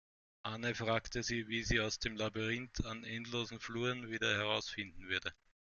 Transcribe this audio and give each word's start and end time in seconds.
Anne 0.43 0.73
fragte 0.73 1.21
sich, 1.21 1.47
wie 1.47 1.61
sie 1.63 1.79
aus 1.79 1.99
dem 1.99 2.15
Labyrinth 2.15 2.83
an 2.87 3.03
endlosen 3.03 3.59
Fluren 3.59 4.09
wieder 4.09 4.35
herausfinden 4.35 5.07
würde. 5.09 5.31